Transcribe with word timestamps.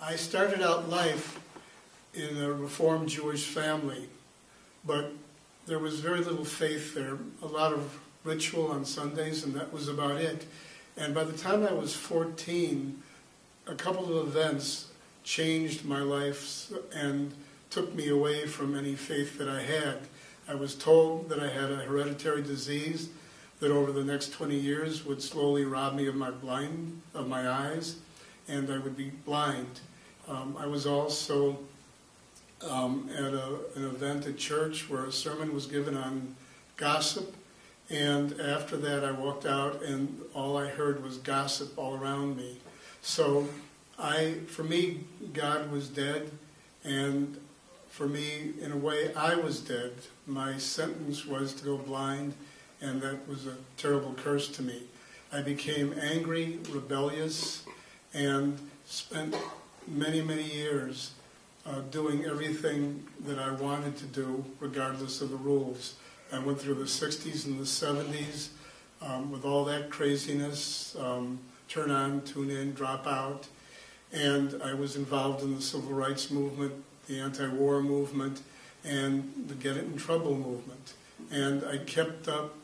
I 0.00 0.14
started 0.14 0.62
out 0.62 0.88
life 0.88 1.40
in 2.14 2.40
a 2.40 2.52
Reformed 2.52 3.08
Jewish 3.08 3.44
family, 3.44 4.08
but 4.86 5.12
there 5.66 5.80
was 5.80 5.98
very 5.98 6.20
little 6.20 6.44
faith 6.44 6.94
there, 6.94 7.18
a 7.42 7.46
lot 7.46 7.72
of 7.72 7.98
ritual 8.22 8.68
on 8.70 8.84
Sundays, 8.84 9.42
and 9.42 9.54
that 9.54 9.72
was 9.72 9.88
about 9.88 10.20
it. 10.20 10.46
And 10.96 11.16
by 11.16 11.24
the 11.24 11.36
time 11.36 11.66
I 11.66 11.72
was 11.72 11.96
14, 11.96 13.02
a 13.66 13.74
couple 13.74 14.16
of 14.16 14.28
events 14.28 14.86
changed 15.24 15.84
my 15.84 16.00
life 16.00 16.70
and 16.94 17.34
took 17.68 17.92
me 17.92 18.08
away 18.08 18.46
from 18.46 18.78
any 18.78 18.94
faith 18.94 19.36
that 19.38 19.48
I 19.48 19.62
had. 19.62 19.98
I 20.48 20.54
was 20.54 20.76
told 20.76 21.28
that 21.28 21.40
I 21.40 21.48
had 21.48 21.72
a 21.72 21.76
hereditary 21.76 22.42
disease 22.42 23.08
that 23.58 23.72
over 23.72 23.90
the 23.90 24.04
next 24.04 24.32
20 24.32 24.54
years 24.54 25.04
would 25.04 25.20
slowly 25.20 25.64
rob 25.64 25.96
me 25.96 26.06
of 26.06 26.14
my 26.14 26.30
blind 26.30 27.02
of 27.14 27.26
my 27.26 27.50
eyes 27.50 27.96
and 28.48 28.70
I 28.70 28.78
would 28.78 28.96
be 28.96 29.10
blind. 29.24 29.80
Um, 30.26 30.56
I 30.58 30.66
was 30.66 30.86
also 30.86 31.58
um, 32.68 33.08
at 33.14 33.34
a, 33.34 33.58
an 33.76 33.84
event 33.84 34.26
at 34.26 34.36
church 34.36 34.88
where 34.88 35.04
a 35.04 35.12
sermon 35.12 35.54
was 35.54 35.66
given 35.66 35.96
on 35.96 36.34
gossip 36.76 37.34
and 37.90 38.38
after 38.40 38.76
that 38.76 39.04
I 39.04 39.12
walked 39.12 39.46
out 39.46 39.82
and 39.82 40.20
all 40.34 40.56
I 40.56 40.68
heard 40.68 41.02
was 41.02 41.16
gossip 41.18 41.78
all 41.78 41.94
around 41.94 42.36
me. 42.36 42.58
So 43.00 43.48
I, 43.98 44.34
for 44.46 44.64
me, 44.64 45.00
God 45.32 45.70
was 45.70 45.88
dead 45.88 46.30
and 46.84 47.38
for 47.98 48.06
me, 48.06 48.52
in 48.60 48.70
a 48.70 48.76
way, 48.76 49.12
I 49.14 49.34
was 49.34 49.60
dead. 49.60 49.92
My 50.24 50.56
sentence 50.56 51.26
was 51.26 51.52
to 51.54 51.64
go 51.64 51.76
blind, 51.78 52.34
and 52.80 53.02
that 53.02 53.26
was 53.26 53.46
a 53.46 53.56
terrible 53.76 54.14
curse 54.14 54.48
to 54.50 54.62
me. 54.62 54.82
I 55.32 55.40
became 55.42 55.94
angry, 56.00 56.60
rebellious, 56.70 57.64
and 58.14 58.58
spent 58.84 59.36
many, 59.86 60.20
many 60.20 60.42
years 60.42 61.12
uh, 61.66 61.80
doing 61.90 62.24
everything 62.24 63.06
that 63.26 63.38
I 63.38 63.50
wanted 63.52 63.96
to 63.98 64.06
do, 64.06 64.44
regardless 64.60 65.20
of 65.20 65.30
the 65.30 65.36
rules. 65.36 65.94
I 66.32 66.38
went 66.38 66.60
through 66.60 66.74
the 66.74 66.84
60s 66.84 67.46
and 67.46 67.58
the 67.58 67.64
70s 67.64 68.48
um, 69.02 69.30
with 69.30 69.44
all 69.44 69.64
that 69.66 69.90
craziness 69.90 70.96
um, 70.98 71.38
turn 71.68 71.90
on, 71.90 72.22
tune 72.22 72.50
in, 72.50 72.72
drop 72.72 73.06
out. 73.06 73.46
And 74.12 74.60
I 74.62 74.74
was 74.74 74.96
involved 74.96 75.42
in 75.42 75.54
the 75.54 75.60
civil 75.60 75.92
rights 75.92 76.30
movement, 76.30 76.72
the 77.06 77.20
anti-war 77.20 77.82
movement, 77.82 78.40
and 78.84 79.44
the 79.46 79.54
Get 79.54 79.76
It 79.76 79.84
in 79.84 79.96
Trouble 79.96 80.34
movement. 80.34 80.94
And 81.30 81.64
I 81.64 81.78
kept 81.78 82.28
up 82.28 82.54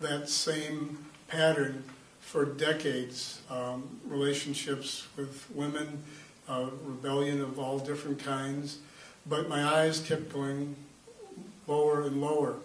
that 0.00 0.28
same 0.28 0.98
pattern 1.28 1.84
for 2.24 2.44
decades. 2.44 3.40
Um, 3.50 4.00
relationships 4.06 5.06
with 5.16 5.46
women, 5.54 6.02
uh, 6.48 6.66
rebellion 6.84 7.40
of 7.40 7.58
all 7.58 7.78
different 7.78 8.18
kinds, 8.18 8.78
but 9.26 9.48
my 9.48 9.64
eyes 9.64 10.00
kept 10.00 10.32
going 10.32 10.74
lower 11.66 12.02
and 12.02 12.20
lower. 12.20 12.56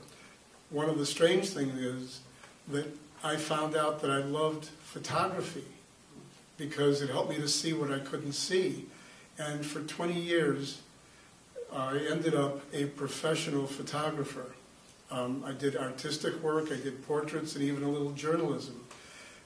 One 0.70 0.90
of 0.90 0.98
the 0.98 1.06
strange 1.06 1.50
things 1.50 1.78
is 1.80 2.22
that 2.70 2.88
I 3.24 3.36
found 3.36 3.76
out 3.76 4.02
that 4.02 4.12
I 4.12 4.18
loved 4.18 4.66
photography 4.66 5.66
because 6.58 7.02
it 7.02 7.10
helped 7.10 7.30
me 7.30 7.38
to 7.38 7.48
see 7.48 7.74
what 7.74 7.92
I 7.92 8.00
couldn't 8.00 8.34
see. 8.34 8.86
And 9.38 9.66
for 9.66 9.82
20 9.82 10.20
years, 10.20 10.82
I 11.74 11.98
ended 12.10 12.36
up 12.36 12.62
a 12.74 12.86
professional 12.86 13.68
photographer. 13.68 14.54
Um, 15.12 15.44
I 15.46 15.54
did 15.54 15.76
artistic 15.76 16.42
work, 16.44 16.72
I 16.72 16.76
did 16.76 17.06
portraits, 17.08 17.56
and 17.56 17.64
even 17.64 17.84
a 17.84 17.90
little 17.90 18.12
journalism. 18.12 18.80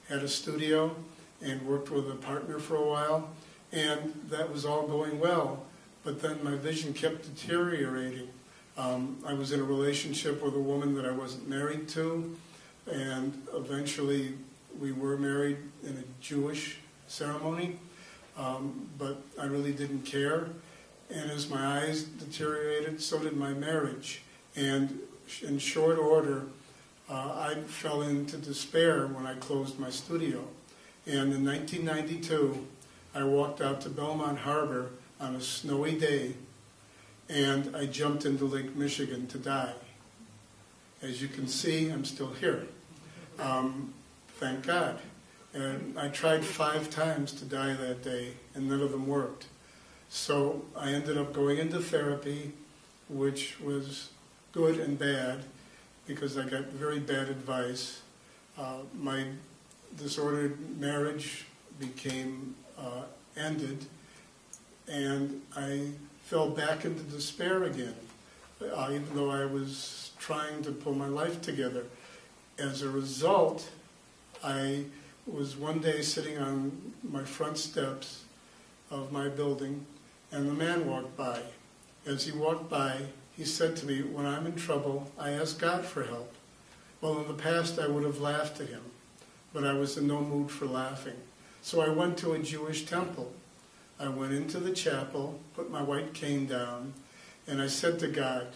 Had 0.08 0.22
a 0.22 0.28
studio 0.28 0.94
and 1.42 1.62
worked 1.66 1.90
with 1.90 2.10
a 2.10 2.14
partner 2.14 2.58
for 2.58 2.76
a 2.76 2.86
while, 2.86 3.30
and 3.72 4.14
that 4.30 4.52
was 4.52 4.64
all 4.64 4.86
going 4.86 5.18
well. 5.18 5.64
But 6.04 6.20
then 6.20 6.42
my 6.44 6.56
vision 6.56 6.92
kept 6.92 7.22
deteriorating. 7.34 8.28
Um, 8.76 9.18
I 9.26 9.34
was 9.34 9.52
in 9.52 9.60
a 9.60 9.64
relationship 9.64 10.42
with 10.42 10.54
a 10.54 10.60
woman 10.60 10.94
that 10.96 11.06
I 11.06 11.10
wasn't 11.10 11.48
married 11.48 11.88
to, 11.90 12.36
and 12.90 13.46
eventually 13.54 14.34
we 14.78 14.92
were 14.92 15.16
married 15.16 15.58
in 15.82 15.96
a 15.96 16.22
Jewish 16.22 16.78
ceremony, 17.06 17.78
um, 18.36 18.88
but 18.98 19.22
I 19.40 19.46
really 19.46 19.72
didn't 19.72 20.04
care. 20.04 20.48
And 21.10 21.30
as 21.30 21.48
my 21.48 21.80
eyes 21.80 22.04
deteriorated, 22.04 23.00
so 23.00 23.18
did 23.18 23.36
my 23.36 23.52
marriage. 23.52 24.22
And 24.56 25.00
in 25.42 25.58
short 25.58 25.98
order, 25.98 26.46
uh, 27.10 27.48
I 27.48 27.54
fell 27.66 28.02
into 28.02 28.36
despair 28.36 29.06
when 29.06 29.26
I 29.26 29.34
closed 29.34 29.78
my 29.78 29.90
studio. 29.90 30.44
And 31.06 31.32
in 31.32 31.44
1992, 31.44 32.66
I 33.14 33.24
walked 33.24 33.60
out 33.60 33.80
to 33.82 33.90
Belmont 33.90 34.38
Harbor 34.38 34.90
on 35.20 35.34
a 35.36 35.40
snowy 35.40 35.98
day 35.98 36.34
and 37.28 37.74
I 37.74 37.86
jumped 37.86 38.24
into 38.24 38.44
Lake 38.44 38.74
Michigan 38.76 39.26
to 39.28 39.38
die. 39.38 39.72
As 41.02 41.22
you 41.22 41.28
can 41.28 41.46
see, 41.46 41.88
I'm 41.90 42.04
still 42.04 42.32
here. 42.32 42.66
Um, 43.38 43.92
thank 44.38 44.66
God. 44.66 44.98
And 45.52 45.98
I 45.98 46.08
tried 46.08 46.44
five 46.44 46.90
times 46.90 47.32
to 47.32 47.44
die 47.44 47.74
that 47.74 48.02
day, 48.02 48.32
and 48.54 48.68
none 48.68 48.80
of 48.80 48.90
them 48.90 49.06
worked. 49.06 49.46
So 50.08 50.62
I 50.76 50.90
ended 50.90 51.16
up 51.16 51.32
going 51.32 51.58
into 51.58 51.80
therapy, 51.80 52.52
which 53.08 53.60
was 53.60 54.10
good 54.52 54.78
and 54.78 54.98
bad 54.98 55.44
because 56.06 56.36
I 56.36 56.44
got 56.44 56.66
very 56.66 56.98
bad 56.98 57.28
advice. 57.28 58.00
Uh, 58.58 58.78
my 58.94 59.24
disordered 59.96 60.78
marriage 60.78 61.46
became 61.78 62.54
uh, 62.78 63.02
ended, 63.36 63.84
and 64.88 65.40
I 65.56 65.88
fell 66.22 66.50
back 66.50 66.84
into 66.84 67.02
despair 67.04 67.64
again, 67.64 67.94
uh, 68.60 68.88
even 68.90 69.08
though 69.14 69.30
I 69.30 69.44
was 69.44 70.12
trying 70.18 70.62
to 70.62 70.72
pull 70.72 70.94
my 70.94 71.08
life 71.08 71.40
together. 71.42 71.84
As 72.58 72.82
a 72.82 72.88
result, 72.88 73.68
I 74.42 74.84
was 75.26 75.56
one 75.56 75.80
day 75.80 76.02
sitting 76.02 76.38
on 76.38 76.92
my 77.02 77.24
front 77.24 77.58
steps 77.58 78.24
of 78.90 79.10
my 79.10 79.28
building 79.28 79.86
and 80.34 80.48
the 80.48 80.54
man 80.54 80.86
walked 80.86 81.16
by. 81.16 81.40
As 82.06 82.26
he 82.26 82.32
walked 82.32 82.68
by, 82.68 83.02
he 83.36 83.44
said 83.44 83.76
to 83.76 83.86
me, 83.86 84.02
When 84.02 84.26
I'm 84.26 84.46
in 84.46 84.56
trouble, 84.56 85.10
I 85.18 85.30
ask 85.30 85.58
God 85.58 85.84
for 85.84 86.04
help. 86.04 86.32
Well, 87.00 87.20
in 87.20 87.28
the 87.28 87.34
past, 87.34 87.78
I 87.78 87.86
would 87.86 88.04
have 88.04 88.20
laughed 88.20 88.60
at 88.60 88.68
him, 88.68 88.82
but 89.52 89.64
I 89.64 89.74
was 89.74 89.96
in 89.96 90.06
no 90.06 90.20
mood 90.20 90.50
for 90.50 90.66
laughing. 90.66 91.16
So 91.62 91.80
I 91.80 91.88
went 91.88 92.16
to 92.18 92.32
a 92.32 92.38
Jewish 92.38 92.86
temple. 92.86 93.32
I 93.98 94.08
went 94.08 94.32
into 94.32 94.58
the 94.58 94.72
chapel, 94.72 95.38
put 95.54 95.70
my 95.70 95.82
white 95.82 96.14
cane 96.14 96.46
down, 96.46 96.94
and 97.46 97.60
I 97.60 97.68
said 97.68 97.98
to 98.00 98.08
God, 98.08 98.48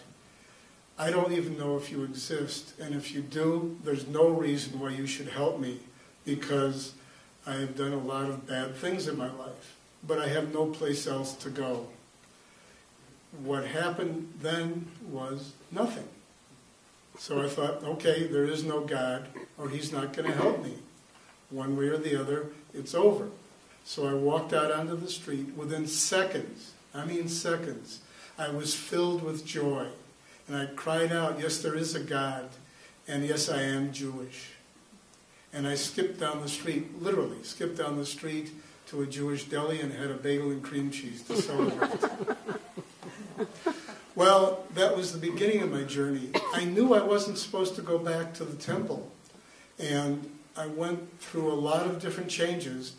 I 0.97 1.11
don't 1.11 1.31
even 1.31 1.57
know 1.57 1.77
if 1.77 1.91
you 1.91 2.03
exist, 2.03 2.73
and 2.79 2.93
if 2.93 3.13
you 3.13 3.21
do, 3.21 3.77
there's 3.83 4.07
no 4.07 4.29
reason 4.29 4.79
why 4.79 4.89
you 4.89 5.07
should 5.07 5.29
help 5.29 5.59
me, 5.59 5.79
because 6.25 6.93
I 7.47 7.53
have 7.53 7.77
done 7.77 7.93
a 7.93 7.97
lot 7.97 8.29
of 8.29 8.47
bad 8.47 8.75
things 8.75 9.07
in 9.07 9.17
my 9.17 9.31
life 9.31 9.77
but 10.03 10.19
I 10.19 10.27
have 10.27 10.53
no 10.53 10.67
place 10.67 11.07
else 11.07 11.33
to 11.35 11.49
go. 11.49 11.87
What 13.31 13.65
happened 13.65 14.33
then 14.41 14.87
was 15.09 15.53
nothing. 15.71 16.07
So 17.17 17.41
I 17.41 17.47
thought, 17.47 17.83
okay, 17.83 18.27
there 18.27 18.45
is 18.45 18.63
no 18.63 18.81
God, 18.81 19.27
or 19.57 19.69
He's 19.69 19.91
not 19.91 20.13
going 20.13 20.29
to 20.29 20.37
help 20.37 20.63
me. 20.63 20.75
One 21.49 21.77
way 21.77 21.85
or 21.85 21.97
the 21.97 22.19
other, 22.19 22.47
it's 22.73 22.95
over. 22.95 23.29
So 23.83 24.07
I 24.07 24.13
walked 24.13 24.53
out 24.53 24.71
onto 24.71 24.95
the 24.95 25.09
street. 25.09 25.53
Within 25.55 25.87
seconds, 25.87 26.73
I 26.93 27.05
mean 27.05 27.27
seconds, 27.27 28.01
I 28.37 28.49
was 28.49 28.73
filled 28.75 29.23
with 29.23 29.45
joy. 29.45 29.87
And 30.47 30.55
I 30.55 30.67
cried 30.67 31.11
out, 31.11 31.39
yes, 31.39 31.59
there 31.59 31.75
is 31.75 31.93
a 31.93 31.99
God, 31.99 32.49
and 33.07 33.25
yes, 33.25 33.49
I 33.49 33.61
am 33.61 33.91
Jewish. 33.91 34.51
And 35.51 35.67
I 35.67 35.75
skipped 35.75 36.19
down 36.19 36.41
the 36.41 36.49
street, 36.49 37.01
literally 37.01 37.43
skipped 37.43 37.77
down 37.77 37.97
the 37.97 38.05
street 38.05 38.51
to 38.89 39.03
a 39.03 39.05
Jewish 39.05 39.45
deli 39.45 39.79
and 39.81 39.93
had 39.93 40.09
a 40.09 40.15
bagel 40.15 40.49
and 40.49 40.63
cream 40.63 40.89
cheese 40.89 41.21
to 41.23 41.39
celebrate. 41.39 41.91
well, 44.15 44.65
that 44.73 44.97
was 44.97 45.13
the 45.13 45.19
beginning 45.19 45.61
of 45.61 45.71
my 45.71 45.83
journey. 45.83 46.29
I 46.53 46.65
knew 46.65 46.95
I 46.95 47.03
wasn't 47.03 47.37
supposed 47.37 47.75
to 47.75 47.83
go 47.83 47.99
back 47.99 48.33
to 48.35 48.43
the 48.43 48.57
temple. 48.57 49.11
And 49.77 50.29
I 50.57 50.65
went 50.65 51.19
through 51.21 51.51
a 51.51 51.55
lot 51.55 51.85
of 51.85 52.01
different 52.01 52.29
changes, 52.29 52.95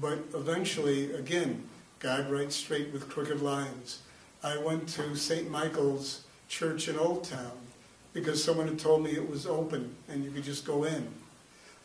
but 0.00 0.18
eventually, 0.34 1.12
again, 1.14 1.64
God 1.98 2.30
writes 2.30 2.54
straight 2.54 2.92
with 2.92 3.08
crooked 3.08 3.40
lines. 3.40 4.02
I 4.42 4.58
went 4.58 4.88
to 4.90 5.16
St. 5.16 5.50
Michael's 5.50 6.24
Church 6.48 6.88
in 6.88 6.98
Old 6.98 7.24
Town 7.24 7.52
because 8.12 8.44
someone 8.44 8.68
had 8.68 8.78
told 8.78 9.02
me 9.02 9.12
it 9.12 9.30
was 9.30 9.46
open 9.46 9.94
and 10.08 10.24
you 10.24 10.30
could 10.30 10.44
just 10.44 10.66
go 10.66 10.84
in. 10.84 11.08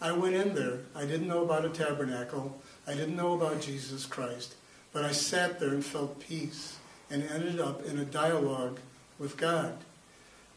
I 0.01 0.11
went 0.11 0.35
in 0.35 0.53
there. 0.53 0.79
I 0.95 1.05
didn't 1.05 1.27
know 1.27 1.43
about 1.43 1.65
a 1.65 1.69
tabernacle. 1.69 2.59
I 2.87 2.93
didn't 2.93 3.17
know 3.17 3.33
about 3.33 3.61
Jesus 3.61 4.05
Christ, 4.05 4.55
but 4.93 5.03
I 5.03 5.11
sat 5.11 5.59
there 5.59 5.69
and 5.69 5.83
felt 5.83 6.21
peace 6.21 6.77
and 7.09 7.23
ended 7.23 7.59
up 7.59 7.85
in 7.85 7.99
a 7.99 8.05
dialogue 8.05 8.79
with 9.19 9.35
God. 9.35 9.77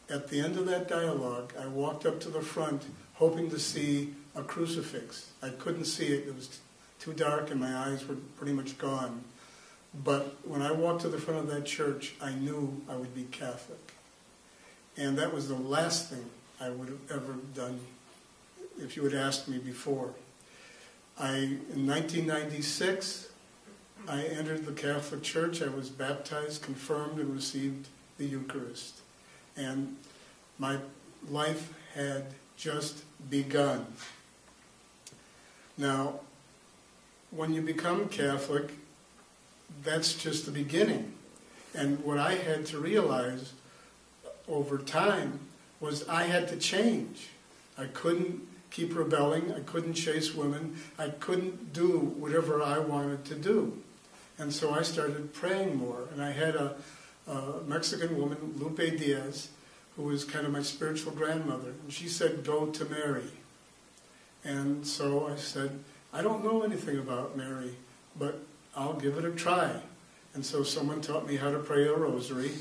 At 0.08 0.28
the 0.28 0.40
end 0.40 0.56
of 0.56 0.66
that 0.66 0.88
dialogue, 0.88 1.52
I 1.60 1.66
walked 1.66 2.06
up 2.06 2.20
to 2.20 2.28
the 2.28 2.40
front 2.40 2.84
hoping 3.14 3.50
to 3.50 3.58
see 3.58 4.14
a 4.34 4.42
crucifix. 4.42 5.30
I 5.42 5.50
couldn't 5.50 5.84
see 5.84 6.06
it. 6.06 6.28
It 6.28 6.34
was 6.34 6.60
too 7.00 7.12
dark 7.12 7.50
and 7.50 7.60
my 7.60 7.76
eyes 7.76 8.06
were 8.06 8.16
pretty 8.36 8.52
much 8.52 8.78
gone. 8.78 9.24
But 10.04 10.36
when 10.44 10.62
I 10.62 10.70
walked 10.70 11.02
to 11.02 11.08
the 11.08 11.18
front 11.18 11.40
of 11.40 11.46
that 11.48 11.66
church, 11.66 12.14
I 12.20 12.32
knew 12.32 12.80
I 12.88 12.94
would 12.94 13.14
be 13.14 13.24
Catholic. 13.24 13.92
And 14.96 15.18
that 15.18 15.34
was 15.34 15.48
the 15.48 15.54
last 15.54 16.10
thing 16.10 16.26
I 16.60 16.70
would 16.70 16.88
have 16.88 17.10
ever 17.10 17.34
done 17.54 17.80
if 18.78 18.96
you 18.96 19.04
had 19.04 19.14
asked 19.14 19.48
me 19.48 19.58
before. 19.58 20.10
In 21.20 21.86
1996, 21.86 23.28
I 24.08 24.22
entered 24.22 24.64
the 24.64 24.72
Catholic 24.72 25.22
Church. 25.22 25.60
I 25.60 25.68
was 25.68 25.90
baptized, 25.90 26.62
confirmed, 26.62 27.20
and 27.20 27.34
received 27.34 27.88
the 28.16 28.24
Eucharist. 28.24 29.00
And 29.54 29.98
my 30.58 30.78
life 31.28 31.74
had 31.94 32.24
just 32.56 33.04
begun. 33.28 33.84
Now, 35.76 36.20
when 37.30 37.52
you 37.52 37.60
become 37.60 38.08
Catholic, 38.08 38.70
that's 39.84 40.14
just 40.14 40.46
the 40.46 40.52
beginning. 40.52 41.12
And 41.74 42.02
what 42.02 42.16
I 42.16 42.36
had 42.36 42.64
to 42.66 42.78
realize 42.78 43.52
over 44.48 44.78
time 44.78 45.40
was 45.80 46.08
I 46.08 46.22
had 46.22 46.48
to 46.48 46.56
change. 46.56 47.28
I 47.76 47.84
couldn't 47.84 48.40
keep 48.70 48.96
rebelling. 48.96 49.52
I 49.52 49.60
couldn't 49.60 49.94
chase 49.94 50.34
women. 50.34 50.76
I 50.98 51.08
couldn't 51.08 51.72
do 51.72 51.98
whatever 51.98 52.62
I 52.62 52.78
wanted 52.78 53.24
to 53.26 53.34
do. 53.34 53.76
And 54.38 54.52
so 54.52 54.72
I 54.72 54.82
started 54.82 55.32
praying 55.34 55.76
more. 55.76 56.08
And 56.12 56.22
I 56.22 56.30
had 56.30 56.54
a, 56.54 56.76
a 57.26 57.60
Mexican 57.66 58.16
woman, 58.16 58.54
Lupe 58.56 58.76
Diaz, 58.76 59.48
who 59.96 60.04
was 60.04 60.24
kind 60.24 60.46
of 60.46 60.52
my 60.52 60.62
spiritual 60.62 61.12
grandmother. 61.12 61.70
And 61.82 61.92
she 61.92 62.08
said, 62.08 62.44
Go 62.44 62.66
to 62.66 62.84
Mary. 62.86 63.30
And 64.44 64.86
so 64.86 65.26
I 65.26 65.36
said, 65.36 65.78
I 66.12 66.22
don't 66.22 66.42
know 66.42 66.62
anything 66.62 66.98
about 66.98 67.36
Mary, 67.36 67.74
but 68.18 68.40
I'll 68.74 68.94
give 68.94 69.18
it 69.18 69.24
a 69.24 69.30
try. 69.30 69.80
And 70.34 70.44
so 70.44 70.62
someone 70.62 71.00
taught 71.00 71.26
me 71.26 71.36
how 71.36 71.50
to 71.50 71.58
pray 71.58 71.86
a 71.86 71.94
rosary, 71.94 72.52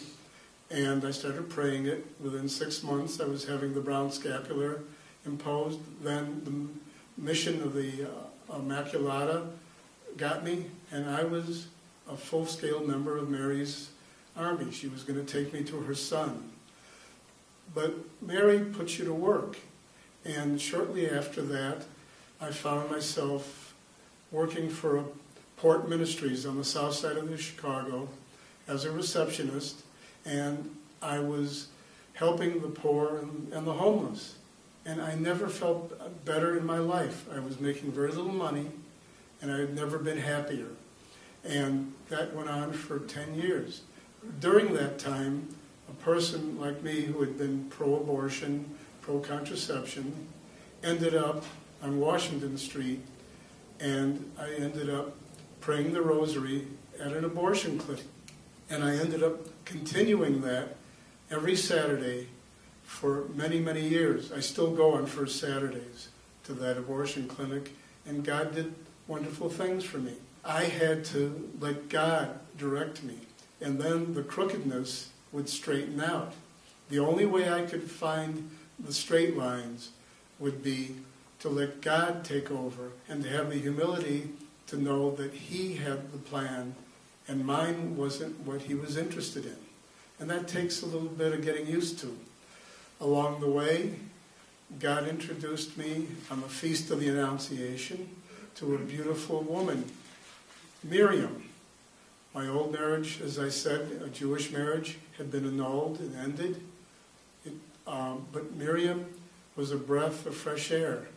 and 0.69 1.05
I 1.05 1.11
started 1.11 1.49
praying 1.49 1.85
it. 1.85 2.05
Within 2.19 2.49
six 2.49 2.83
months, 2.83 3.21
I 3.21 3.25
was 3.25 3.45
having 3.45 3.73
the 3.73 3.79
brown 3.79 4.11
scapular 4.11 4.81
imposed. 5.25 5.79
Then 6.03 6.41
the 6.45 7.21
mission 7.21 7.61
of 7.61 7.73
the 7.73 8.05
uh, 8.05 8.57
Immaculata 8.57 9.47
got 10.17 10.43
me, 10.43 10.65
and 10.91 11.09
I 11.09 11.23
was 11.23 11.67
a 12.09 12.15
full-scale 12.15 12.85
member 12.85 13.17
of 13.17 13.29
Mary's 13.29 13.89
army. 14.35 14.71
She 14.71 14.87
was 14.87 15.03
going 15.03 15.23
to 15.23 15.31
take 15.31 15.53
me 15.53 15.63
to 15.63 15.79
her 15.81 15.93
son. 15.93 16.51
But 17.73 17.93
Mary 18.21 18.59
puts 18.59 18.97
you 18.97 19.05
to 19.05 19.13
work. 19.13 19.57
And 20.25 20.59
shortly 20.59 21.09
after 21.09 21.41
that, 21.43 21.83
I 22.41 22.51
found 22.51 22.89
myself 22.89 23.73
working 24.31 24.69
for 24.69 25.05
Port 25.57 25.89
Ministries 25.89 26.45
on 26.45 26.57
the 26.57 26.63
south 26.63 26.93
side 26.93 27.17
of 27.17 27.29
New 27.29 27.37
Chicago 27.37 28.07
as 28.67 28.85
a 28.85 28.91
receptionist, 28.91 29.81
and 30.25 30.75
I 31.01 31.19
was 31.19 31.67
helping 32.13 32.61
the 32.61 32.67
poor 32.67 33.17
and, 33.17 33.51
and 33.51 33.67
the 33.67 33.73
homeless. 33.73 34.35
And 34.89 35.03
I 35.03 35.13
never 35.13 35.47
felt 35.47 36.25
better 36.25 36.57
in 36.57 36.65
my 36.65 36.79
life. 36.79 37.27
I 37.31 37.37
was 37.37 37.59
making 37.59 37.91
very 37.91 38.07
little 38.07 38.33
money, 38.33 38.71
and 39.39 39.51
I 39.51 39.59
had 39.59 39.75
never 39.75 39.99
been 39.99 40.17
happier. 40.17 40.69
And 41.43 41.93
that 42.09 42.35
went 42.35 42.49
on 42.49 42.73
for 42.73 42.97
10 42.97 43.35
years. 43.35 43.81
During 44.39 44.73
that 44.73 44.97
time, 44.97 45.55
a 45.87 45.93
person 46.03 46.59
like 46.59 46.81
me 46.81 47.01
who 47.01 47.19
had 47.19 47.37
been 47.37 47.65
pro 47.69 47.97
abortion, 47.97 48.65
pro 49.01 49.19
contraception, 49.19 50.27
ended 50.83 51.13
up 51.13 51.45
on 51.83 51.99
Washington 51.99 52.57
Street, 52.57 53.01
and 53.79 54.31
I 54.39 54.55
ended 54.55 54.89
up 54.89 55.15
praying 55.61 55.93
the 55.93 56.01
rosary 56.01 56.65
at 56.99 57.13
an 57.13 57.25
abortion 57.25 57.77
clinic. 57.77 58.05
And 58.71 58.83
I 58.83 58.95
ended 58.95 59.21
up 59.21 59.65
continuing 59.65 60.41
that 60.41 60.77
every 61.29 61.55
Saturday 61.55 62.29
for 62.89 63.25
many, 63.35 63.59
many 63.59 63.87
years. 63.87 64.31
I 64.31 64.39
still 64.39 64.75
go 64.75 64.95
on 64.95 65.05
first 65.05 65.39
Saturdays 65.39 66.09
to 66.45 66.53
that 66.53 66.75
abortion 66.75 67.27
clinic, 67.27 67.71
and 68.07 68.25
God 68.25 68.55
did 68.55 68.73
wonderful 69.07 69.47
things 69.47 69.83
for 69.83 69.99
me. 69.99 70.15
I 70.43 70.63
had 70.63 71.05
to 71.05 71.49
let 71.59 71.87
God 71.87 72.39
direct 72.57 73.03
me, 73.03 73.19
and 73.61 73.79
then 73.79 74.15
the 74.15 74.23
crookedness 74.23 75.09
would 75.31 75.47
straighten 75.47 76.01
out. 76.01 76.33
The 76.89 76.97
only 76.99 77.27
way 77.27 77.53
I 77.53 77.61
could 77.61 77.83
find 77.83 78.49
the 78.79 78.91
straight 78.91 79.37
lines 79.37 79.91
would 80.39 80.63
be 80.63 80.95
to 81.41 81.49
let 81.49 81.81
God 81.81 82.25
take 82.25 82.49
over 82.49 82.89
and 83.07 83.23
to 83.23 83.29
have 83.29 83.51
the 83.51 83.59
humility 83.59 84.29
to 84.67 84.77
know 84.77 85.11
that 85.11 85.33
He 85.33 85.75
had 85.75 86.11
the 86.11 86.17
plan 86.17 86.73
and 87.27 87.45
mine 87.45 87.95
wasn't 87.95 88.39
what 88.39 88.63
He 88.63 88.73
was 88.73 88.97
interested 88.97 89.45
in. 89.45 89.57
And 90.19 90.29
that 90.31 90.47
takes 90.47 90.81
a 90.81 90.87
little 90.87 91.07
bit 91.07 91.33
of 91.33 91.45
getting 91.45 91.67
used 91.67 91.99
to. 91.99 92.17
Along 93.01 93.39
the 93.39 93.49
way, 93.49 93.93
God 94.77 95.07
introduced 95.07 95.77
me 95.77 96.07
on 96.29 96.41
the 96.41 96.49
Feast 96.49 96.91
of 96.91 96.99
the 96.99 97.07
Annunciation 97.07 98.09
to 98.55 98.75
a 98.75 98.77
beautiful 98.77 99.41
woman, 99.41 99.85
Miriam. 100.83 101.43
My 102.33 102.47
old 102.47 102.73
marriage, 102.73 103.21
as 103.21 103.39
I 103.39 103.49
said, 103.49 104.01
a 104.03 104.09
Jewish 104.09 104.51
marriage, 104.51 104.97
had 105.17 105.31
been 105.31 105.45
annulled 105.45 105.99
and 105.99 106.15
ended. 106.15 106.61
It, 107.45 107.53
um, 107.87 108.27
but 108.33 108.53
Miriam 108.55 109.05
was 109.55 109.71
a 109.71 109.77
breath 109.77 110.25
of 110.25 110.35
fresh 110.35 110.69
air. 110.71 111.07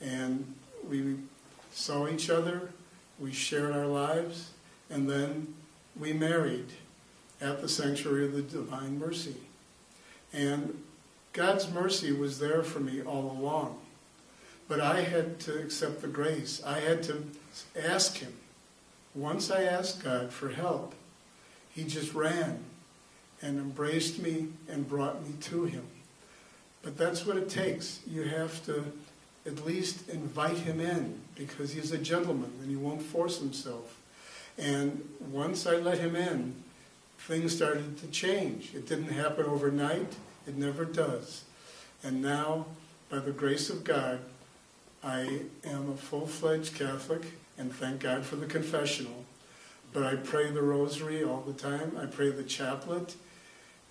And 0.00 0.54
we 0.88 1.16
saw 1.72 2.06
each 2.06 2.28
other, 2.28 2.70
we 3.18 3.32
shared 3.32 3.72
our 3.72 3.86
lives, 3.86 4.50
and 4.90 5.08
then 5.08 5.54
we 5.98 6.12
married 6.12 6.68
at 7.40 7.62
the 7.62 7.68
Sanctuary 7.68 8.26
of 8.26 8.34
the 8.34 8.42
Divine 8.42 8.98
Mercy. 8.98 9.36
And 10.32 10.82
God's 11.32 11.70
mercy 11.70 12.12
was 12.12 12.38
there 12.38 12.62
for 12.62 12.80
me 12.80 13.02
all 13.02 13.36
along. 13.38 13.78
But 14.68 14.80
I 14.80 15.02
had 15.02 15.40
to 15.40 15.58
accept 15.58 16.00
the 16.00 16.08
grace. 16.08 16.62
I 16.64 16.80
had 16.80 17.02
to 17.04 17.24
ask 17.80 18.18
Him. 18.18 18.34
Once 19.14 19.50
I 19.50 19.62
asked 19.62 20.04
God 20.04 20.32
for 20.32 20.50
help, 20.50 20.94
He 21.70 21.84
just 21.84 22.14
ran 22.14 22.60
and 23.42 23.58
embraced 23.58 24.20
me 24.20 24.48
and 24.68 24.88
brought 24.88 25.26
me 25.26 25.34
to 25.40 25.64
Him. 25.64 25.86
But 26.82 26.96
that's 26.96 27.26
what 27.26 27.36
it 27.36 27.48
takes. 27.48 28.00
You 28.06 28.22
have 28.22 28.64
to 28.66 28.84
at 29.46 29.64
least 29.64 30.08
invite 30.08 30.58
him 30.58 30.80
in 30.80 31.20
because 31.34 31.72
he's 31.72 31.92
a 31.92 31.98
gentleman 31.98 32.52
and 32.60 32.70
he 32.70 32.76
won't 32.76 33.02
force 33.02 33.38
himself. 33.38 33.98
And 34.58 35.08
once 35.30 35.66
I 35.66 35.76
let 35.76 35.98
him 35.98 36.14
in, 36.14 36.54
things 37.18 37.54
started 37.54 37.98
to 37.98 38.06
change. 38.08 38.74
It 38.74 38.86
didn't 38.86 39.12
happen 39.12 39.46
overnight, 39.46 40.14
it 40.50 40.58
never 40.58 40.84
does. 40.84 41.44
And 42.02 42.20
now, 42.20 42.66
by 43.08 43.20
the 43.20 43.30
grace 43.30 43.70
of 43.70 43.84
God, 43.84 44.18
I 45.02 45.42
am 45.64 45.92
a 45.92 45.96
full 45.96 46.26
fledged 46.26 46.74
Catholic, 46.74 47.22
and 47.56 47.72
thank 47.72 48.00
God 48.00 48.24
for 48.24 48.34
the 48.34 48.46
confessional. 48.46 49.24
But 49.92 50.02
I 50.02 50.16
pray 50.16 50.50
the 50.50 50.62
rosary 50.62 51.22
all 51.22 51.42
the 51.46 51.52
time, 51.52 51.96
I 52.00 52.06
pray 52.06 52.30
the 52.30 52.42
chaplet, 52.42 53.14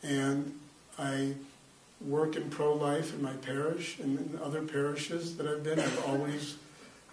and 0.04 0.60
I 0.98 1.34
work 2.02 2.36
in 2.36 2.50
pro-life 2.50 3.14
in 3.14 3.22
my 3.22 3.34
parish 3.34 3.98
and 4.00 4.20
in 4.20 4.40
other 4.44 4.62
parishes 4.62 5.38
that 5.38 5.48
I've 5.48 5.64
been. 5.64 5.80
I've 5.80 6.06
always 6.08 6.58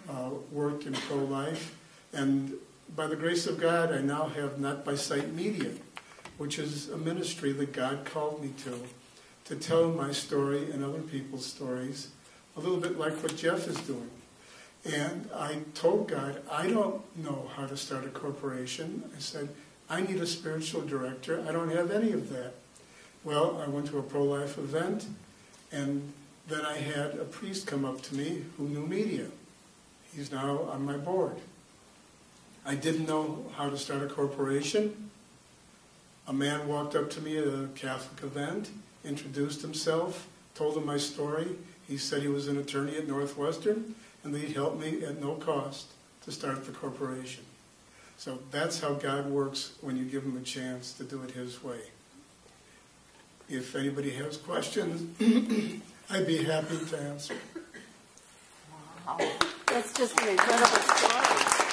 uh, 0.09 0.31
worked 0.51 0.85
in 0.85 0.93
pro-life. 0.93 1.75
And 2.11 2.53
by 2.95 3.07
the 3.07 3.15
grace 3.15 3.47
of 3.47 3.59
God, 3.59 3.93
I 3.93 4.01
now 4.01 4.27
have 4.27 4.59
Not 4.59 4.83
by 4.83 4.95
Sight 4.95 5.33
Media, 5.33 5.71
which 6.37 6.59
is 6.59 6.89
a 6.89 6.97
ministry 6.97 7.53
that 7.53 7.71
God 7.71 8.05
called 8.05 8.41
me 8.41 8.51
to, 8.63 8.79
to 9.47 9.55
tell 9.55 9.89
my 9.89 10.11
story 10.11 10.71
and 10.71 10.83
other 10.83 11.01
people's 11.01 11.45
stories, 11.45 12.09
a 12.55 12.59
little 12.59 12.79
bit 12.79 12.97
like 12.99 13.13
what 13.23 13.35
Jeff 13.35 13.67
is 13.67 13.77
doing. 13.81 14.09
And 14.85 15.29
I 15.35 15.59
told 15.73 16.07
God, 16.07 16.41
I 16.51 16.67
don't 16.67 17.01
know 17.17 17.49
how 17.55 17.65
to 17.65 17.77
start 17.77 18.05
a 18.05 18.09
corporation. 18.09 19.09
I 19.15 19.19
said, 19.19 19.49
I 19.89 20.01
need 20.01 20.17
a 20.17 20.27
spiritual 20.27 20.81
director. 20.81 21.43
I 21.47 21.51
don't 21.51 21.69
have 21.69 21.91
any 21.91 22.11
of 22.11 22.29
that. 22.29 22.53
Well, 23.23 23.61
I 23.65 23.69
went 23.69 23.87
to 23.87 23.97
a 23.99 24.03
pro-life 24.03 24.57
event, 24.57 25.07
and 25.71 26.13
then 26.47 26.65
I 26.65 26.77
had 26.77 27.15
a 27.15 27.25
priest 27.25 27.67
come 27.67 27.85
up 27.85 28.01
to 28.03 28.15
me 28.15 28.43
who 28.57 28.67
knew 28.67 28.85
media. 28.85 29.27
He's 30.15 30.31
now 30.31 30.61
on 30.71 30.85
my 30.85 30.97
board. 30.97 31.37
I 32.65 32.75
didn't 32.75 33.07
know 33.07 33.45
how 33.55 33.69
to 33.69 33.77
start 33.77 34.03
a 34.03 34.07
corporation. 34.07 35.09
A 36.27 36.33
man 36.33 36.67
walked 36.67 36.95
up 36.95 37.09
to 37.11 37.21
me 37.21 37.37
at 37.37 37.47
a 37.47 37.69
Catholic 37.75 38.23
event, 38.23 38.69
introduced 39.07 39.61
himself, 39.61 40.27
told 40.55 40.77
him 40.77 40.85
my 40.85 40.97
story. 40.97 41.47
He 41.87 41.97
said 41.97 42.21
he 42.21 42.27
was 42.27 42.47
an 42.47 42.57
attorney 42.57 42.97
at 42.97 43.07
Northwestern, 43.07 43.95
and 44.23 44.33
that 44.33 44.41
he'd 44.41 44.55
help 44.55 44.79
me 44.79 45.03
at 45.05 45.21
no 45.21 45.35
cost 45.35 45.87
to 46.25 46.31
start 46.31 46.65
the 46.65 46.71
corporation. 46.71 47.43
So 48.17 48.39
that's 48.51 48.79
how 48.79 48.93
God 48.93 49.29
works 49.29 49.73
when 49.81 49.95
you 49.95 50.03
give 50.03 50.23
him 50.23 50.35
a 50.37 50.41
chance 50.41 50.91
to 50.93 51.03
do 51.03 51.21
it 51.23 51.31
his 51.31 51.63
way. 51.63 51.79
If 53.47 53.75
anybody 53.75 54.09
has 54.11 54.37
questions, 54.37 55.01
I'd 56.09 56.27
be 56.27 56.43
happy 56.43 56.79
to 56.89 56.97
answer. 56.99 57.35
Wow. 59.05 59.17
That's 59.67 59.93
just 59.93 60.19
an 60.19 60.29
incredible 60.29 60.65
story. 60.67 61.66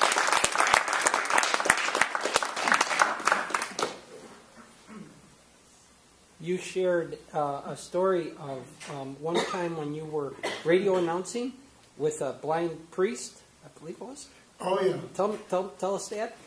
You 6.45 6.59
shared 6.59 7.19
uh, 7.33 7.63
a 7.67 7.77
story 7.77 8.33
of 8.39 8.63
um, 8.95 9.17
one 9.21 9.43
time 9.47 9.77
when 9.77 9.95
you 9.95 10.05
were 10.05 10.35
radio 10.65 10.97
announcing 10.97 11.55
with 11.97 12.21
a 12.21 12.33
blind 12.35 12.91
priest, 12.91 13.41
I 13.65 13.69
believe 13.79 13.97
it 13.97 14.05
was. 14.05 14.29
Oh, 14.61 14.79
yeah. 14.83 14.97
Tell, 15.15 15.39
tell, 15.49 15.69
tell 15.79 15.95
us 15.95 16.09
that. 16.09 16.37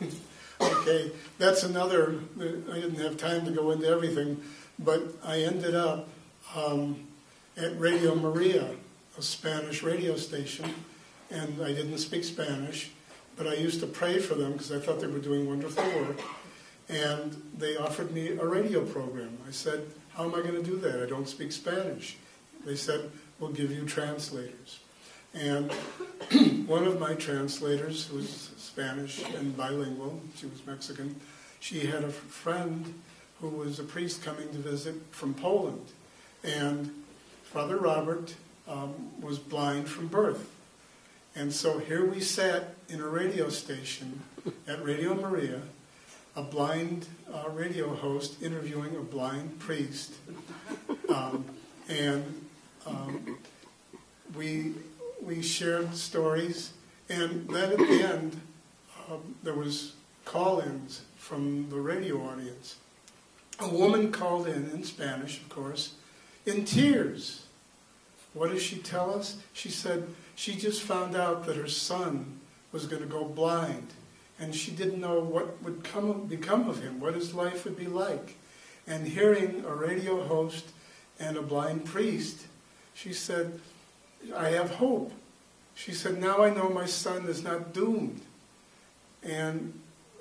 Okay, 0.60 1.12
that's 1.38 1.62
another, 1.62 2.18
I 2.36 2.74
didn't 2.74 2.96
have 2.96 3.16
time 3.16 3.44
to 3.44 3.52
go 3.52 3.70
into 3.70 3.86
everything, 3.86 4.42
but 4.80 5.02
I 5.24 5.42
ended 5.42 5.76
up 5.76 6.08
um, 6.56 7.06
at 7.56 7.78
Radio 7.78 8.16
Maria, 8.16 8.68
a 9.16 9.22
Spanish 9.22 9.84
radio 9.84 10.16
station, 10.16 10.68
and 11.30 11.62
I 11.62 11.68
didn't 11.68 11.98
speak 11.98 12.24
Spanish, 12.24 12.90
but 13.36 13.46
I 13.46 13.54
used 13.54 13.78
to 13.80 13.86
pray 13.86 14.18
for 14.18 14.34
them 14.34 14.54
because 14.54 14.72
I 14.72 14.80
thought 14.80 14.98
they 14.98 15.06
were 15.06 15.20
doing 15.20 15.46
wonderful 15.46 15.84
work. 15.84 16.18
And 16.88 17.42
they 17.56 17.76
offered 17.76 18.12
me 18.12 18.30
a 18.30 18.46
radio 18.46 18.84
program. 18.84 19.36
I 19.46 19.50
said, 19.50 19.86
How 20.14 20.24
am 20.24 20.34
I 20.34 20.40
going 20.40 20.54
to 20.54 20.62
do 20.62 20.76
that? 20.78 21.02
I 21.02 21.06
don't 21.06 21.28
speak 21.28 21.52
Spanish. 21.52 22.16
They 22.64 22.76
said, 22.76 23.10
We'll 23.38 23.52
give 23.52 23.70
you 23.70 23.84
translators. 23.84 24.80
And 25.34 25.70
one 26.66 26.86
of 26.86 26.98
my 26.98 27.14
translators, 27.14 28.06
who 28.06 28.16
was 28.16 28.50
Spanish 28.56 29.22
and 29.34 29.56
bilingual, 29.56 30.20
she 30.36 30.46
was 30.46 30.66
Mexican, 30.66 31.20
she 31.60 31.86
had 31.86 32.04
a 32.04 32.10
friend 32.10 32.94
who 33.40 33.48
was 33.48 33.78
a 33.78 33.84
priest 33.84 34.22
coming 34.22 34.50
to 34.50 34.58
visit 34.58 34.94
from 35.10 35.34
Poland. 35.34 35.86
And 36.42 37.04
Father 37.44 37.76
Robert 37.76 38.34
um, 38.66 39.20
was 39.20 39.38
blind 39.38 39.88
from 39.88 40.08
birth. 40.08 40.50
And 41.34 41.52
so 41.52 41.78
here 41.78 42.04
we 42.04 42.20
sat 42.20 42.74
in 42.88 43.00
a 43.00 43.06
radio 43.06 43.48
station 43.48 44.22
at 44.66 44.82
Radio 44.84 45.14
Maria, 45.14 45.62
a 46.38 46.42
blind 46.42 47.04
uh, 47.34 47.50
radio 47.50 47.92
host 47.92 48.40
interviewing 48.40 48.94
a 48.94 49.00
blind 49.00 49.58
priest. 49.58 50.14
Um, 51.08 51.46
and 51.88 52.22
um, 52.86 53.38
we, 54.36 54.74
we 55.22 55.40
shared 55.40 55.94
stories. 55.94 56.74
And 57.08 57.48
then 57.48 57.72
at 57.72 57.78
the 57.78 58.02
end, 58.02 58.38
um, 59.10 59.34
there 59.42 59.54
was 59.54 59.94
call-ins 60.26 61.00
from 61.16 61.70
the 61.70 61.80
radio 61.80 62.20
audience. 62.20 62.76
A 63.58 63.68
woman 63.68 64.12
called 64.12 64.48
in, 64.48 64.68
in 64.70 64.84
Spanish, 64.84 65.40
of 65.40 65.48
course, 65.48 65.94
in 66.44 66.66
tears. 66.66 67.46
What 68.34 68.50
does 68.50 68.62
she 68.62 68.76
tell 68.76 69.14
us? 69.14 69.38
She 69.54 69.70
said 69.70 70.08
she 70.34 70.56
just 70.56 70.82
found 70.82 71.16
out 71.16 71.46
that 71.46 71.56
her 71.56 71.68
son 71.68 72.38
was 72.70 72.86
going 72.86 73.00
to 73.00 73.08
go 73.08 73.24
blind, 73.24 73.88
and 74.40 74.54
she 74.54 74.70
didn't 74.70 75.00
know 75.00 75.20
what 75.20 75.62
would 75.62 75.82
come, 75.82 76.26
become 76.26 76.68
of 76.68 76.82
him, 76.82 77.00
what 77.00 77.14
his 77.14 77.34
life 77.34 77.64
would 77.64 77.76
be 77.76 77.86
like. 77.86 78.36
And 78.86 79.06
hearing 79.06 79.64
a 79.66 79.74
radio 79.74 80.22
host 80.24 80.70
and 81.18 81.36
a 81.36 81.42
blind 81.42 81.84
priest, 81.84 82.46
she 82.94 83.12
said, 83.12 83.60
I 84.34 84.50
have 84.50 84.70
hope. 84.76 85.12
She 85.74 85.92
said, 85.92 86.20
Now 86.20 86.42
I 86.42 86.50
know 86.50 86.68
my 86.68 86.86
son 86.86 87.26
is 87.26 87.42
not 87.42 87.72
doomed. 87.72 88.20
And 89.22 89.78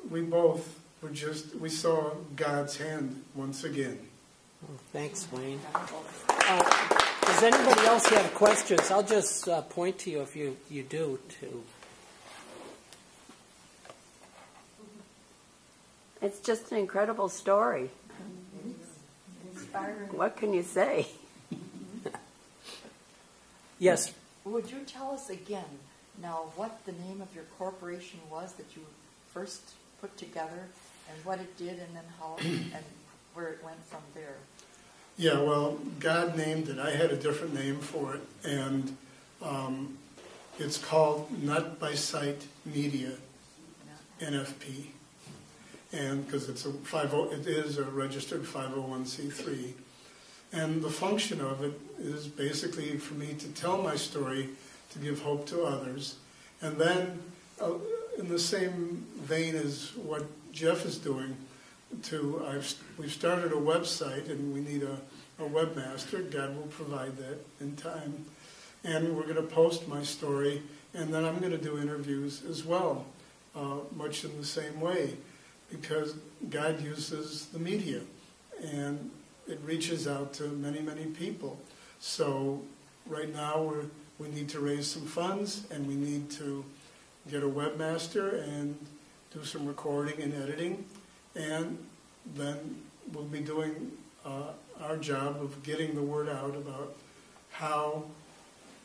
we 0.09 0.21
both 0.21 0.79
were 1.01 1.09
just, 1.09 1.55
we 1.55 1.69
saw 1.69 2.11
God's 2.35 2.77
hand 2.77 3.23
once 3.35 3.63
again. 3.63 3.99
Thanks, 4.91 5.27
Wayne. 5.31 5.59
Uh, 5.75 6.97
does 7.21 7.43
anybody 7.43 7.87
else 7.87 8.07
have 8.07 8.33
questions? 8.33 8.89
I'll 8.89 9.03
just 9.03 9.47
uh, 9.47 9.61
point 9.61 9.99
to 9.99 10.09
you 10.09 10.21
if 10.21 10.35
you, 10.35 10.57
you 10.69 10.83
do 10.83 11.19
to. 11.39 11.63
It's 16.27 16.41
just 16.41 16.73
an 16.73 16.77
incredible 16.77 17.29
story. 17.29 17.89
Inspiring. 19.53 20.09
What 20.09 20.35
can 20.35 20.53
you 20.53 20.61
say? 20.61 21.07
Yes, 23.79 24.11
Would 24.43 24.71
you 24.71 24.79
tell 24.87 25.11
us 25.11 25.29
again 25.29 25.71
now 26.19 26.51
what 26.55 26.83
the 26.85 26.93
name 26.93 27.21
of 27.21 27.33
your 27.35 27.43
corporation 27.59 28.19
was 28.29 28.53
that 28.53 28.75
you 28.75 28.81
first 29.31 29.61
put 30.01 30.17
together 30.17 30.63
and 31.07 31.23
what 31.23 31.39
it 31.39 31.55
did 31.57 31.77
and 31.77 31.95
then 31.95 32.03
how 32.19 32.37
and 32.39 32.83
where 33.35 33.49
it 33.49 33.63
went 33.63 33.81
from 33.85 34.01
there? 34.15 34.37
Yeah, 35.15 35.39
well, 35.39 35.77
God 35.99 36.35
named 36.35 36.69
it. 36.69 36.79
I 36.79 36.89
had 36.89 37.11
a 37.11 37.17
different 37.17 37.53
name 37.53 37.79
for 37.79 38.15
it, 38.15 38.21
and 38.43 38.97
um, 39.43 39.99
it's 40.57 40.79
called 40.79 41.29
Not 41.43 41.79
by 41.79 41.93
Sight 41.93 42.47
Media, 42.65 43.11
NFP, 44.19 44.87
and 45.93 46.25
because 46.25 46.49
it's 46.49 46.65
a 46.65 46.71
50, 46.71 47.17
it 47.35 47.47
is 47.47 47.77
a 47.77 47.83
registered 47.83 48.43
501c3, 48.43 49.71
and 50.53 50.81
the 50.81 50.89
function 50.89 51.41
of 51.41 51.63
it 51.63 51.79
is 51.99 52.27
basically 52.27 52.97
for 52.97 53.15
me 53.15 53.33
to 53.33 53.47
tell 53.49 53.81
my 53.81 53.95
story, 53.95 54.49
to 54.91 54.99
give 54.99 55.21
hope 55.21 55.45
to 55.47 55.63
others, 55.63 56.15
and 56.61 56.77
then 56.77 57.19
uh, 57.61 57.71
in 58.17 58.27
the 58.29 58.39
same 58.39 59.05
vein 59.19 59.55
as 59.55 59.91
what 59.95 60.23
Jeff 60.51 60.85
is 60.85 60.97
doing, 60.97 61.35
to 62.03 62.45
I've 62.47 62.73
we've 62.97 63.11
started 63.11 63.51
a 63.51 63.55
website 63.55 64.29
and 64.29 64.53
we 64.53 64.59
need 64.59 64.83
a, 64.83 64.97
a 65.39 65.47
webmaster. 65.47 66.29
God 66.29 66.55
will 66.55 66.67
provide 66.67 67.15
that 67.17 67.37
in 67.61 67.75
time, 67.75 68.25
and 68.83 69.15
we're 69.15 69.23
going 69.23 69.35
to 69.35 69.41
post 69.41 69.87
my 69.87 70.03
story, 70.03 70.61
and 70.93 71.13
then 71.13 71.23
I'm 71.23 71.39
going 71.39 71.51
to 71.51 71.57
do 71.57 71.77
interviews 71.77 72.43
as 72.49 72.65
well, 72.65 73.05
uh, 73.55 73.77
much 73.95 74.25
in 74.25 74.35
the 74.37 74.45
same 74.45 74.81
way, 74.81 75.15
because 75.69 76.15
God 76.49 76.81
uses 76.81 77.47
the 77.47 77.59
media, 77.59 78.01
and 78.63 79.11
it 79.47 79.59
reaches 79.63 80.07
out 80.07 80.33
to 80.33 80.43
many 80.43 80.81
many 80.81 81.05
people. 81.05 81.59
So 81.99 82.61
right 83.05 83.33
now 83.33 83.61
we're 83.61 83.85
we 84.19 84.29
need 84.29 84.49
to 84.49 84.59
raise 84.59 84.87
some 84.87 85.05
funds, 85.05 85.63
and 85.71 85.87
we 85.87 85.95
need 85.95 86.29
to 86.31 86.65
get 87.29 87.43
a 87.43 87.47
webmaster 87.47 88.43
and 88.47 88.77
do 89.33 89.43
some 89.43 89.67
recording 89.67 90.21
and 90.21 90.33
editing 90.33 90.85
and 91.37 91.77
then 92.35 92.81
we'll 93.13 93.23
be 93.25 93.39
doing 93.39 93.91
uh, 94.25 94.51
our 94.81 94.97
job 94.97 95.41
of 95.41 95.61
getting 95.63 95.95
the 95.95 96.01
word 96.01 96.27
out 96.27 96.55
about 96.55 96.95
how 97.51 98.03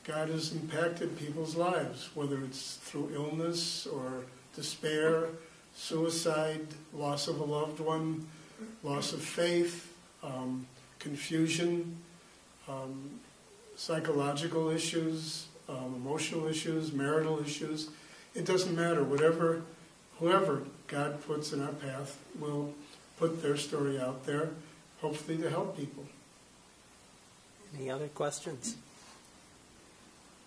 God 0.04 0.28
has 0.28 0.52
impacted 0.52 1.18
people's 1.18 1.56
lives, 1.56 2.10
whether 2.14 2.42
it's 2.44 2.76
through 2.76 3.10
illness 3.14 3.86
or 3.86 4.24
despair, 4.54 5.28
suicide, 5.74 6.66
loss 6.92 7.28
of 7.28 7.40
a 7.40 7.44
loved 7.44 7.80
one, 7.80 8.26
loss 8.82 9.12
of 9.12 9.22
faith, 9.22 9.92
um, 10.22 10.66
confusion, 10.98 11.96
um, 12.68 13.10
psychological 13.76 14.70
issues, 14.70 15.46
um, 15.68 15.94
emotional 15.96 16.46
issues, 16.46 16.92
marital 16.92 17.40
issues. 17.42 17.88
It 18.34 18.44
doesn't 18.44 18.74
matter. 18.74 19.02
Whatever, 19.02 19.62
whoever 20.18 20.62
God 20.86 21.24
puts 21.26 21.52
in 21.52 21.62
our 21.62 21.72
path 21.72 22.18
will 22.38 22.74
put 23.18 23.42
their 23.42 23.56
story 23.56 24.00
out 24.00 24.24
there, 24.26 24.50
hopefully 25.00 25.38
to 25.38 25.50
help 25.50 25.76
people. 25.76 26.04
any 27.74 27.90
other 27.90 28.08
questions? 28.08 28.76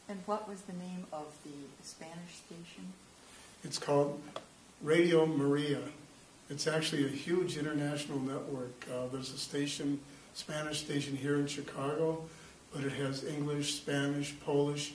And 0.08 0.20
what 0.26 0.48
was 0.48 0.62
the 0.62 0.74
name 0.74 1.08
of 1.12 1.26
the 1.44 1.84
Spanish 1.84 2.36
station? 2.46 2.94
It's 3.64 3.80
called 3.80 4.22
Radio 4.86 5.26
Maria. 5.26 5.80
It's 6.48 6.68
actually 6.68 7.06
a 7.06 7.10
huge 7.10 7.58
international 7.58 8.20
network. 8.20 8.86
Uh, 8.88 9.08
there's 9.12 9.34
a 9.34 9.38
station, 9.38 10.00
Spanish 10.36 10.82
station 10.82 11.18
here 11.18 11.38
in 11.38 11.48
Chicago, 11.48 12.24
but 12.72 12.84
it 12.84 12.92
has 12.92 13.24
English, 13.24 13.74
Spanish, 13.74 14.40
Polish, 14.42 14.94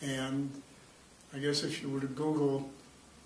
and 0.00 0.50
I 1.34 1.38
guess 1.38 1.64
if 1.64 1.82
you 1.82 1.90
were 1.90 2.00
to 2.00 2.06
Google 2.06 2.70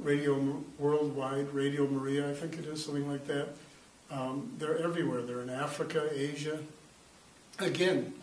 Radio 0.00 0.60
Worldwide, 0.80 1.54
Radio 1.54 1.86
Maria, 1.86 2.28
I 2.28 2.34
think 2.34 2.58
it 2.58 2.64
is, 2.64 2.84
something 2.84 3.08
like 3.08 3.28
that, 3.28 3.50
um, 4.10 4.52
they're 4.58 4.78
everywhere. 4.78 5.22
They're 5.22 5.42
in 5.42 5.50
Africa, 5.50 6.08
Asia. 6.12 6.58
Again, 7.60 8.14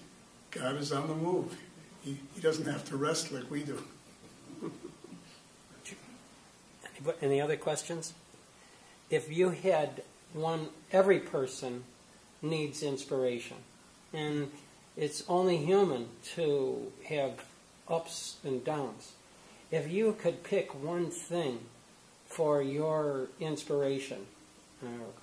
God 0.51 0.75
is 0.75 0.91
on 0.91 1.07
the 1.07 1.15
move. 1.15 1.57
He, 2.03 2.17
he 2.35 2.41
doesn't 2.41 2.65
have 2.65 2.83
to 2.89 2.97
rest 2.97 3.31
like 3.31 3.49
we 3.49 3.63
do. 3.63 3.81
Any- 7.21 7.41
other 7.41 7.57
questions? 7.57 8.13
If 9.09 9.31
you 9.31 9.49
had 9.49 10.03
one, 10.33 10.69
every 10.91 11.19
person 11.19 11.83
needs 12.41 12.83
inspiration, 12.83 13.57
and 14.13 14.51
it's 14.95 15.23
only 15.27 15.57
human 15.57 16.09
to 16.35 16.91
have 17.05 17.45
ups 17.87 18.37
and 18.43 18.63
downs. 18.63 19.13
If 19.71 19.89
you 19.91 20.15
could 20.19 20.43
pick 20.43 20.73
one 20.73 21.09
thing 21.09 21.59
for 22.27 22.61
your 22.61 23.27
inspiration, 23.39 24.25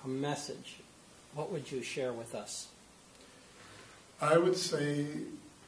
a 0.03 0.07
message, 0.07 0.77
what 1.33 1.51
would 1.51 1.71
you 1.71 1.81
share 1.81 2.13
with 2.13 2.35
us? 2.35 2.67
I 4.21 4.37
would 4.37 4.57
say 4.57 5.07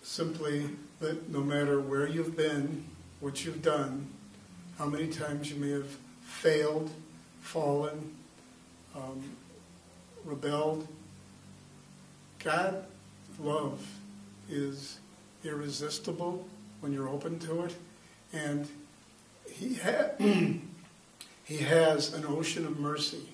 simply 0.03 0.69
that 0.99 1.29
no 1.29 1.41
matter 1.41 1.79
where 1.79 2.07
you've 2.07 2.35
been, 2.37 2.85
what 3.19 3.45
you've 3.45 3.61
done, 3.61 4.07
how 4.77 4.85
many 4.85 5.07
times 5.07 5.51
you 5.51 5.57
may 5.57 5.71
have 5.71 5.89
failed, 6.21 6.91
fallen, 7.41 8.15
um, 8.95 9.23
rebelled, 10.23 10.87
God 12.43 12.85
love 13.39 13.85
is 14.49 14.99
irresistible 15.43 16.47
when 16.79 16.93
you're 16.93 17.09
open 17.09 17.39
to 17.39 17.63
it, 17.63 17.75
and 18.33 18.67
He 19.49 19.75
ha- 19.75 20.11
He 21.43 21.57
has 21.59 22.13
an 22.13 22.25
ocean 22.25 22.65
of 22.65 22.79
mercy. 22.79 23.25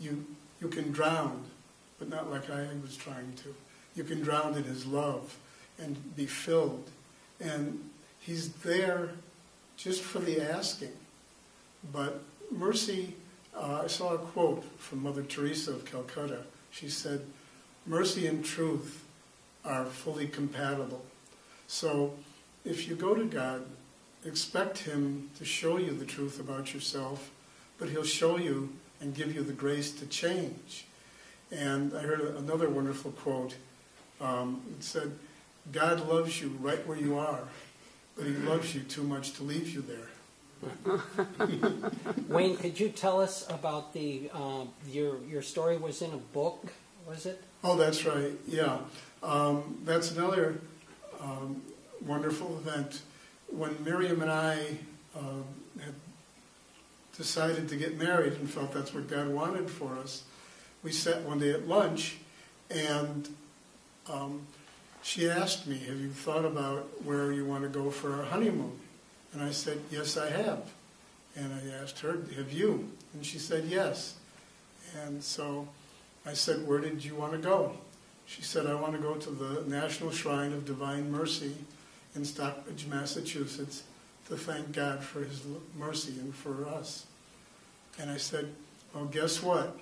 You 0.00 0.24
you 0.60 0.68
can 0.68 0.90
drown, 0.90 1.44
but 1.98 2.08
not 2.08 2.30
like 2.30 2.50
I 2.50 2.66
was 2.82 2.96
trying 2.96 3.34
to. 3.42 3.54
You 3.94 4.04
can 4.04 4.22
drown 4.22 4.54
in 4.54 4.64
His 4.64 4.86
love 4.86 5.36
and 5.78 6.16
be 6.16 6.26
filled, 6.26 6.88
and 7.40 7.90
He's 8.20 8.52
there 8.52 9.10
just 9.78 10.02
for 10.02 10.18
the 10.18 10.42
asking. 10.42 10.92
But 11.92 12.20
mercy, 12.50 13.14
uh, 13.56 13.82
I 13.84 13.86
saw 13.86 14.14
a 14.14 14.18
quote 14.18 14.64
from 14.78 15.02
Mother 15.02 15.22
Teresa 15.22 15.70
of 15.70 15.86
Calcutta. 15.86 16.42
She 16.70 16.90
said, 16.90 17.24
Mercy 17.86 18.26
and 18.26 18.44
truth 18.44 19.04
are 19.64 19.86
fully 19.86 20.26
compatible. 20.26 21.04
So 21.68 22.14
if 22.64 22.88
you 22.88 22.96
go 22.96 23.14
to 23.14 23.24
God, 23.24 23.64
expect 24.26 24.78
Him 24.78 25.30
to 25.38 25.44
show 25.44 25.78
you 25.78 25.92
the 25.92 26.04
truth 26.04 26.40
about 26.40 26.74
yourself, 26.74 27.30
but 27.78 27.88
He'll 27.88 28.04
show 28.04 28.36
you 28.36 28.72
and 29.00 29.14
give 29.14 29.34
you 29.34 29.42
the 29.42 29.52
grace 29.52 29.92
to 29.92 30.06
change. 30.06 30.86
And 31.52 31.94
I 31.94 32.00
heard 32.00 32.20
another 32.36 32.68
wonderful 32.68 33.12
quote. 33.12 33.54
Um, 34.20 34.60
it 34.76 34.82
said, 34.82 35.12
God 35.70 36.08
loves 36.08 36.40
you 36.40 36.58
right 36.60 36.84
where 36.86 36.98
you 36.98 37.16
are, 37.18 37.40
but 38.18 38.26
He 38.26 38.34
loves 38.34 38.74
you 38.74 38.82
too 38.82 39.04
much 39.04 39.32
to 39.34 39.44
leave 39.44 39.72
you 39.72 39.82
there. 39.82 40.10
Wayne, 42.28 42.56
could 42.56 42.78
you 42.80 42.88
tell 42.88 43.20
us 43.20 43.48
about 43.48 43.94
the 43.94 44.28
um, 44.34 44.70
your 44.90 45.18
your 45.24 45.40
story 45.40 45.76
was 45.76 46.02
in 46.02 46.10
a 46.12 46.16
book, 46.16 46.72
was 47.06 47.26
it? 47.26 47.40
Oh, 47.62 47.76
that's 47.76 48.04
right. 48.04 48.32
Yeah, 48.46 48.78
um, 49.22 49.78
that's 49.84 50.10
another 50.10 50.60
um, 51.20 51.62
wonderful 52.04 52.56
event. 52.58 53.02
When 53.48 53.82
Miriam 53.84 54.20
and 54.20 54.30
I 54.30 54.78
um 55.16 55.44
had 55.80 55.94
decided 57.16 57.68
to 57.68 57.76
get 57.76 57.96
married 57.96 58.32
and 58.34 58.50
felt 58.50 58.72
that's 58.72 58.92
what 58.92 59.08
God 59.08 59.28
wanted 59.28 59.70
for 59.70 59.96
us, 59.96 60.24
we 60.82 60.90
sat 60.90 61.22
one 61.22 61.38
day 61.38 61.52
at 61.52 61.68
lunch, 61.68 62.16
and 62.68 63.28
um, 64.10 64.46
she 65.08 65.30
asked 65.30 65.66
me, 65.66 65.78
"Have 65.78 66.00
you 66.00 66.10
thought 66.10 66.44
about 66.44 67.02
where 67.04 67.32
you 67.32 67.44
want 67.44 67.62
to 67.62 67.68
go 67.68 67.90
for 67.90 68.14
our 68.16 68.24
honeymoon?" 68.24 68.78
And 69.32 69.42
I 69.42 69.50
said, 69.50 69.80
"Yes, 69.90 70.16
I 70.16 70.30
have." 70.30 70.62
And 71.36 71.52
I 71.54 71.82
asked 71.82 72.00
her, 72.00 72.12
"Have 72.36 72.52
you?" 72.52 72.90
And 73.14 73.24
she 73.24 73.38
said, 73.38 73.64
"Yes." 73.64 74.14
And 75.04 75.22
so 75.22 75.68
I 76.26 76.34
said, 76.34 76.66
Where 76.66 76.78
did 76.78 77.04
you 77.04 77.14
want 77.14 77.32
to 77.32 77.38
go? 77.38 77.72
She 78.26 78.42
said, 78.42 78.66
I 78.66 78.74
want 78.74 78.92
to 78.92 78.98
go 78.98 79.14
to 79.14 79.30
the 79.30 79.62
National 79.66 80.10
Shrine 80.10 80.52
of 80.52 80.66
Divine 80.66 81.10
Mercy 81.10 81.54
in 82.14 82.24
Stockbridge, 82.24 82.86
Massachusetts, 82.86 83.84
to 84.28 84.36
thank 84.36 84.72
God 84.72 85.02
for 85.02 85.20
His 85.24 85.42
mercy 85.78 86.12
and 86.20 86.34
for 86.34 86.66
us. 86.66 87.06
And 87.98 88.10
I 88.10 88.18
said, 88.18 88.48
Well, 88.94 89.06
guess 89.06 89.42
what? 89.42 89.78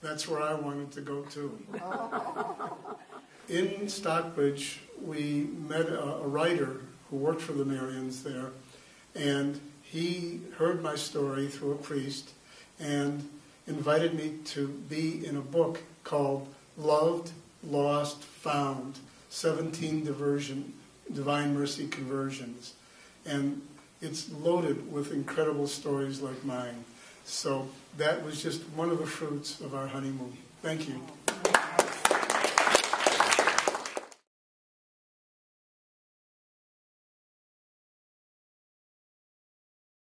That's 0.00 0.28
where 0.28 0.42
I 0.42 0.54
wanted 0.54 0.92
to 0.92 1.00
go 1.00 1.22
too. 1.22 1.58
In 3.48 3.88
Stockbridge, 3.88 4.80
we 5.02 5.48
met 5.66 5.86
a, 5.86 6.02
a 6.02 6.26
writer 6.26 6.82
who 7.08 7.16
worked 7.16 7.40
for 7.40 7.52
the 7.52 7.64
Marians 7.64 8.22
there, 8.22 8.50
and 9.14 9.58
he 9.82 10.42
heard 10.58 10.82
my 10.82 10.94
story 10.94 11.48
through 11.48 11.72
a 11.72 11.76
priest 11.76 12.32
and 12.78 13.26
invited 13.66 14.12
me 14.12 14.34
to 14.44 14.68
be 14.68 15.24
in 15.24 15.36
a 15.36 15.40
book 15.40 15.80
called 16.04 16.46
Loved, 16.76 17.32
Lost, 17.64 18.22
Found 18.22 18.98
17 19.30 20.04
Diversion, 20.04 20.74
Divine 21.10 21.54
Mercy 21.54 21.88
Conversions. 21.88 22.74
And 23.24 23.62
it's 24.02 24.30
loaded 24.30 24.92
with 24.92 25.10
incredible 25.10 25.66
stories 25.66 26.20
like 26.20 26.44
mine. 26.44 26.84
So 27.24 27.68
that 27.96 28.22
was 28.22 28.42
just 28.42 28.60
one 28.76 28.90
of 28.90 28.98
the 28.98 29.06
fruits 29.06 29.62
of 29.62 29.74
our 29.74 29.86
honeymoon. 29.86 30.36
Thank 30.60 30.86
you. 30.86 31.00